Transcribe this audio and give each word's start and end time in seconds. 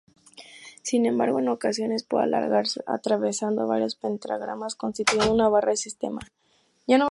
Sin 0.81 1.05
embargo, 1.05 1.37
en 1.37 1.47
ocasiones 1.47 2.01
puede 2.03 2.23
alargarse 2.23 2.81
atravesando 2.87 3.67
varios 3.67 3.93
pentagramas 3.93 4.73
constituyendo 4.73 5.31
una 5.31 5.47
barra 5.47 5.73
de 5.73 5.77
sistema. 5.77 6.21